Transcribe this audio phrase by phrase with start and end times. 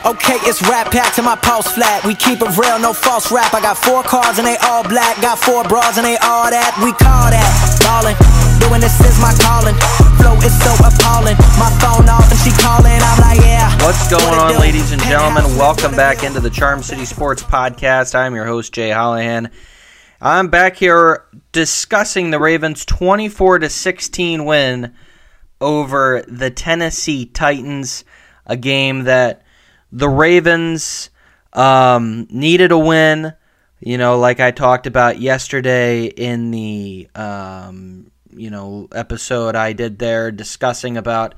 [0.00, 2.02] Okay, it's rap pack to my pulse flat.
[2.06, 3.52] We keep it real, no false rap.
[3.52, 5.20] I got four cars and they all black.
[5.20, 6.72] Got four bras and they all that.
[6.80, 7.44] We call that
[7.84, 8.16] ballin'.
[8.64, 9.76] Doing this is my calling.
[10.16, 11.36] Flow is so appalling.
[11.60, 12.96] My phone off and she calling.
[12.96, 13.68] I'm like, yeah.
[13.84, 15.44] What's going What on, ladies and gentlemen?
[15.60, 18.14] Welcome back into the Charm City Sports Podcast.
[18.14, 19.52] I'm your host, Jay Hollihan.
[20.18, 24.94] I'm back here discussing the Ravens' 24 to 16 win
[25.60, 28.06] over the Tennessee Titans,
[28.46, 29.44] a game that
[29.92, 31.10] the Ravens
[31.52, 33.34] um, needed a win.
[33.80, 39.98] You know, like I talked about yesterday in the um, you know episode I did
[39.98, 41.34] there discussing about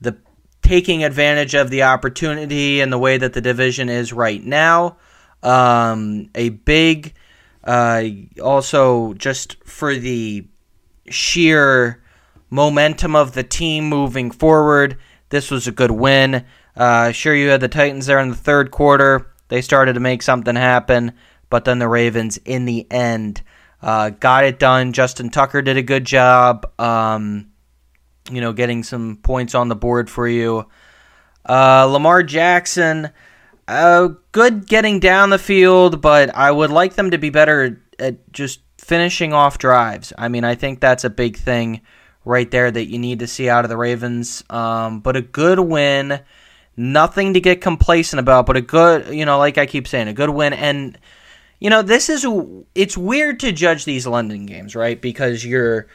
[0.00, 0.16] the
[0.62, 4.98] taking advantage of the opportunity and the way that the division is right now.
[5.42, 7.14] Um, a big,
[7.64, 8.04] uh,
[8.42, 10.46] also just for the
[11.08, 12.02] sheer
[12.50, 14.98] momentum of the team moving forward.
[15.30, 16.44] This was a good win.
[16.76, 19.32] Uh, sure, you had the Titans there in the third quarter.
[19.48, 21.12] They started to make something happen,
[21.48, 23.42] but then the Ravens, in the end,
[23.82, 24.92] uh, got it done.
[24.92, 27.50] Justin Tucker did a good job, um,
[28.30, 30.66] you know, getting some points on the board for you.
[31.48, 33.10] Uh, Lamar Jackson,
[33.66, 38.32] uh, good getting down the field, but I would like them to be better at
[38.32, 40.12] just finishing off drives.
[40.16, 41.80] I mean, I think that's a big thing
[42.24, 44.44] right there that you need to see out of the Ravens.
[44.50, 46.20] Um, but a good win,
[46.80, 50.14] nothing to get complacent about, but a good, you know, like I keep saying, a
[50.14, 50.54] good win.
[50.54, 50.98] And,
[51.58, 52.26] you know, this is,
[52.74, 55.00] it's weird to judge these London games, right?
[55.00, 55.88] Because you're,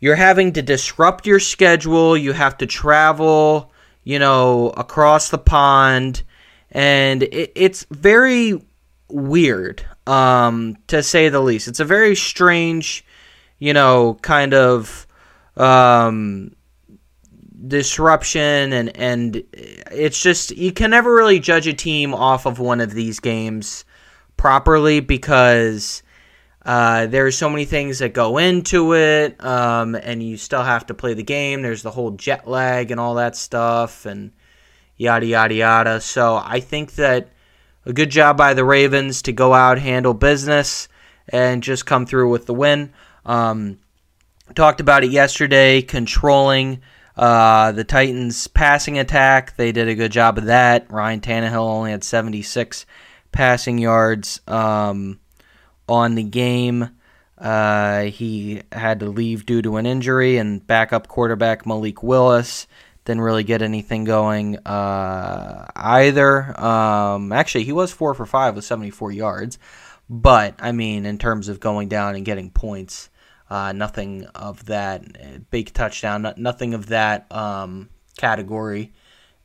[0.00, 3.70] you're having to disrupt your schedule, you have to travel,
[4.02, 6.24] you know, across the pond,
[6.72, 8.60] and it, it's very
[9.08, 11.68] weird, um, to say the least.
[11.68, 13.04] It's a very strange,
[13.60, 15.06] you know, kind of
[15.56, 16.56] um,
[17.72, 22.80] disruption, and and it's just you can never really judge a team off of one
[22.80, 23.84] of these games
[24.36, 26.02] properly because.
[26.64, 30.94] Uh, there's so many things that go into it, um, and you still have to
[30.94, 31.60] play the game.
[31.60, 34.30] There's the whole jet lag and all that stuff, and
[34.96, 36.00] yada yada yada.
[36.00, 37.30] So I think that
[37.84, 40.86] a good job by the Ravens to go out, handle business,
[41.28, 42.92] and just come through with the win.
[43.26, 43.80] Um,
[44.54, 46.80] talked about it yesterday, controlling
[47.16, 49.56] uh, the Titans' passing attack.
[49.56, 50.90] They did a good job of that.
[50.90, 52.86] Ryan Tannehill only had 76
[53.32, 54.40] passing yards.
[54.46, 55.18] Um,
[55.88, 56.90] on the game.
[57.38, 62.66] Uh, he had to leave due to an injury, and backup quarterback Malik Willis
[63.04, 66.58] didn't really get anything going uh, either.
[66.60, 69.58] Um, actually, he was four for five with 74 yards,
[70.08, 73.10] but I mean, in terms of going down and getting points,
[73.52, 78.94] uh, nothing of that uh, big touchdown, nothing of that um, category.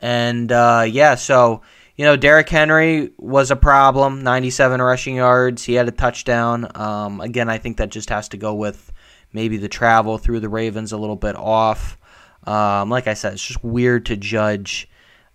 [0.00, 1.62] And uh, yeah, so
[1.94, 4.24] you know, Derrick Henry was a problem.
[4.24, 5.62] 97 rushing yards.
[5.62, 6.66] He had a touchdown.
[6.74, 8.92] Um, again, I think that just has to go with
[9.32, 11.96] maybe the travel through the Ravens a little bit off.
[12.42, 14.88] Um, like I said, it's just weird to judge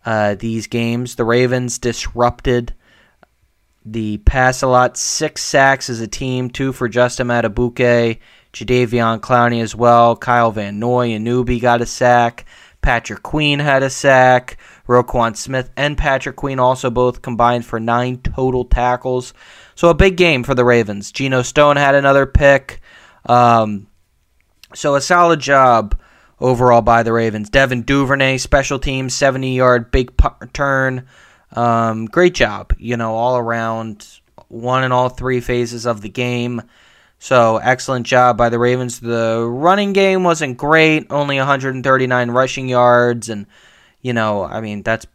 [0.06, 1.16] uh, these games.
[1.16, 2.74] The Ravens disrupted
[3.86, 4.98] the pass a lot.
[4.98, 8.20] Six sacks as a team, two for Justin Madubuike,
[8.58, 10.16] Jadeveon Clowney as well.
[10.16, 12.46] Kyle Van Noy and Newbie got a sack.
[12.82, 14.58] Patrick Queen had a sack.
[14.88, 19.34] Roquan Smith and Patrick Queen also both combined for nine total tackles.
[19.76, 21.12] So a big game for the Ravens.
[21.12, 22.82] Geno Stone had another pick.
[23.26, 23.88] Um,
[24.74, 26.00] so a solid job
[26.40, 27.50] overall by the Ravens.
[27.50, 31.08] Devin Duvernay, special teams, 70 yard big return.
[31.52, 34.08] Um, great job, you know, all around.
[34.48, 36.62] One in all three phases of the game.
[37.20, 39.00] So excellent job by the Ravens.
[39.00, 43.48] The running game wasn't great, only 139 rushing yards, and
[44.02, 45.08] you know, I mean that's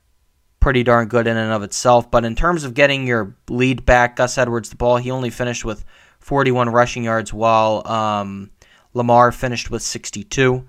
[0.60, 2.10] pretty darn good in and of itself.
[2.10, 5.64] But in terms of getting your lead back, Gus Edwards the ball, he only finished
[5.64, 5.84] with
[6.20, 8.50] 41 rushing yards, while um,
[8.94, 10.66] Lamar finished with 62.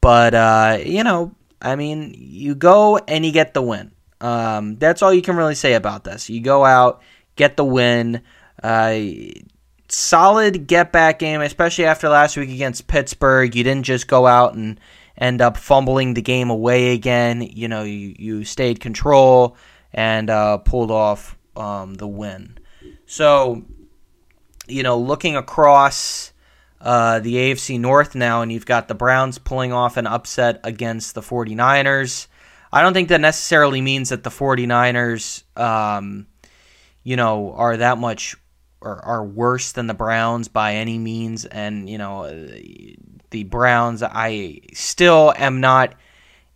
[0.00, 3.92] But uh, you know, I mean, you go and you get the win.
[4.20, 6.30] Um, that's all you can really say about this.
[6.30, 7.02] You go out,
[7.36, 8.22] get the win.
[8.62, 8.98] Uh,
[9.92, 13.54] solid get back game, especially after last week against Pittsburgh.
[13.54, 14.80] You didn't just go out and
[15.16, 17.42] end up fumbling the game away again.
[17.42, 19.56] You know, you, you stayed control
[19.92, 22.58] and uh, pulled off um, the win.
[23.06, 23.64] So,
[24.66, 26.32] you know, looking across
[26.80, 31.14] uh, the AFC North now, and you've got the Browns pulling off an upset against
[31.14, 32.26] the 49ers.
[32.72, 36.26] I don't think that necessarily means that the 49ers, um,
[37.02, 38.36] you know, are that much
[38.82, 41.44] are worse than the Browns by any means.
[41.44, 42.24] And, you know,
[43.30, 45.94] the Browns, I still am not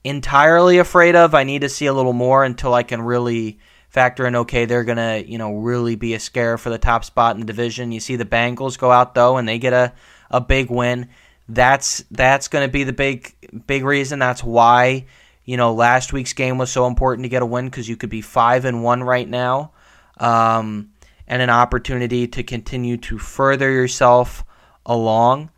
[0.05, 1.35] entirely afraid of.
[1.35, 4.82] I need to see a little more until I can really factor in okay, they're
[4.82, 7.93] gonna you know really be a scare for the top spot in the division.
[7.93, 9.93] You see the Bengals go out though and they get a
[10.31, 11.09] a big win.
[11.49, 13.35] That's that's going to be the big
[13.67, 14.19] big reason.
[14.19, 15.06] That's why
[15.44, 18.11] you know last week's game was so important to get a win because you could
[18.11, 19.73] be five and one right now,
[20.19, 20.91] um,
[21.26, 24.44] and an opportunity to continue to further yourself
[24.87, 25.50] along.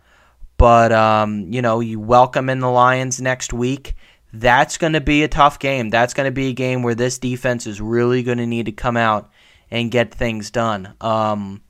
[0.58, 3.94] But um, you know you welcome in the Lions next week
[4.40, 5.90] that's going to be a tough game.
[5.90, 8.72] That's going to be a game where this defense is really going to need to
[8.72, 9.30] come out
[9.70, 10.94] and get things done.
[11.00, 11.62] Um,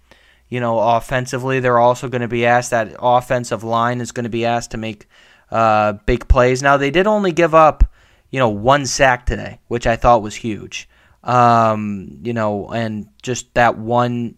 [0.48, 2.70] you know, offensively, they're also going to be asked.
[2.70, 5.08] That offensive line is going to be asked to make
[5.50, 6.62] uh, big plays.
[6.62, 7.84] Now, they did only give up,
[8.30, 10.88] you know, one sack today, which I thought was huge.
[11.26, 14.36] Um, you know, and just that one,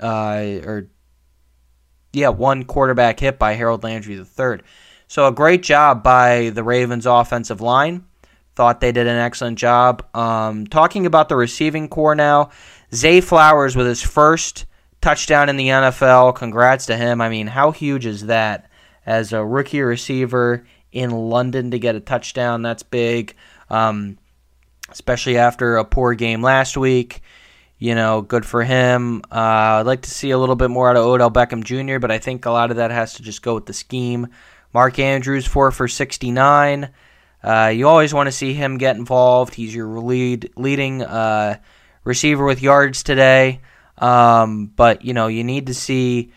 [0.00, 0.88] uh, or
[2.12, 4.60] yeah, one quarterback hit by Harold Landry III.
[5.08, 8.04] So a great job by the Ravens offensive line.
[8.54, 10.04] Thought they did an excellent job.
[10.16, 12.50] Um, talking about the receiving core now,
[12.94, 14.66] Zay Flowers with his first
[15.00, 16.34] touchdown in the NFL.
[16.34, 17.20] Congrats to him.
[17.20, 18.70] I mean, how huge is that
[19.06, 22.62] as a rookie receiver in London to get a touchdown?
[22.62, 23.34] That's big,
[23.70, 24.18] um,
[24.88, 27.22] especially after a poor game last week.
[27.78, 29.22] You know, good for him.
[29.30, 32.10] Uh, I'd like to see a little bit more out of Odell Beckham Jr., but
[32.10, 34.28] I think a lot of that has to just go with the scheme.
[34.74, 36.90] Mark Andrews, 4 for 69.
[37.42, 39.54] Uh, you always want to see him get involved.
[39.54, 41.58] He's your lead leading uh,
[42.02, 43.60] receiver with yards today.
[43.96, 46.32] Um, but you know you need to see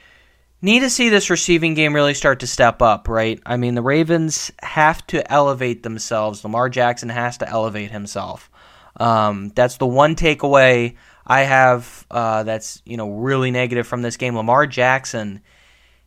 [0.62, 3.40] need to see this receiving game really start to step up, right?
[3.46, 6.44] I mean the Ravens have to elevate themselves.
[6.44, 8.50] Lamar Jackson has to elevate himself.
[8.98, 12.06] Um, that's the one takeaway I have.
[12.12, 14.36] Uh, that's you know really negative from this game.
[14.36, 15.42] Lamar Jackson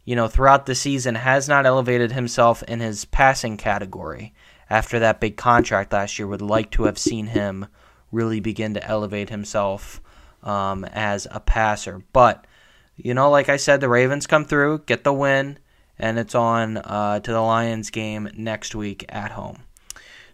[0.05, 4.35] you know, throughout the season has not elevated himself in his passing category
[4.69, 6.29] after that big contract last year.
[6.29, 7.67] Would like to have seen him
[8.12, 10.01] really begin to elevate himself
[10.43, 12.03] um, as a passer.
[12.12, 12.47] But,
[12.96, 15.58] you know, like I said, the Ravens come through, get the win,
[15.99, 19.58] and it's on uh, to the Lions game next week at home.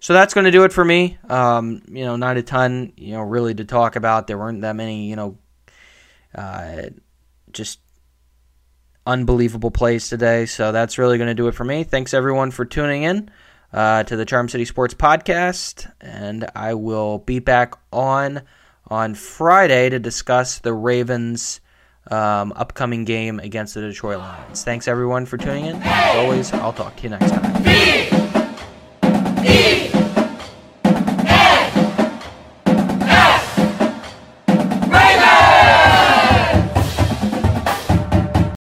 [0.01, 1.19] So that's going to do it for me.
[1.29, 4.27] Um, you know, not a ton, you know, really to talk about.
[4.27, 5.39] There weren't that many, you know,
[6.35, 6.83] uh,
[7.53, 7.81] just
[9.07, 10.47] unbelievable plays today.
[10.47, 11.85] So that's really going to do it for me.
[11.85, 13.31] Thanks everyone for tuning in
[13.73, 18.43] uh, to the Charm City Sports Podcast, and I will be back on
[18.89, 21.61] on Friday to discuss the Ravens'
[22.11, 24.65] um, upcoming game against the Detroit Lions.
[24.65, 25.77] Thanks everyone for tuning in.
[25.83, 28.30] As always, I'll talk to you next time.